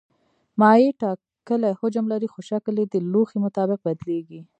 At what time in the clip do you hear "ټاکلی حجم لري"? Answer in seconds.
1.01-2.27